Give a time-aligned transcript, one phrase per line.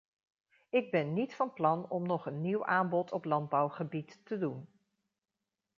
[0.69, 4.67] Ik ben niet van plan om nog een nieuw aanbod op landbouwgebied te doen.